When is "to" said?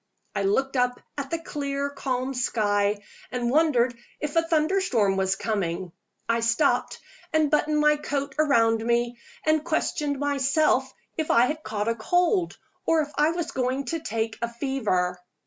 13.93-13.99